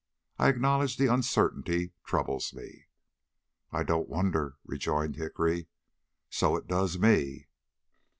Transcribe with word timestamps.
I 0.39 0.49
acknowledge 0.49 0.97
the 0.97 1.13
uncertainty 1.13 1.91
troubles 2.03 2.55
me." 2.55 2.87
"I 3.71 3.83
don't 3.83 4.09
wonder," 4.09 4.55
rejoined 4.65 5.17
Hickory. 5.17 5.67
"So 6.27 6.55
it 6.55 6.65
does 6.65 6.97
me." 6.97 7.49